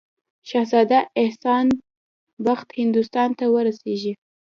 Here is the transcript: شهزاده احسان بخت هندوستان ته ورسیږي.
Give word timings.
شهزاده 0.49 0.99
احسان 1.23 1.67
بخت 2.45 2.67
هندوستان 2.79 3.29
ته 3.39 3.45
ورسیږي. 3.55 4.13